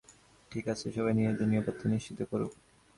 ঠিক 0.51 0.65
আছে, 0.67 0.85
সবাই 0.91 1.13
নিজেদের 1.13 1.47
নিরাপত্তা 1.47 1.85
নিশ্চিত 1.89 2.19
করুন। 2.31 2.49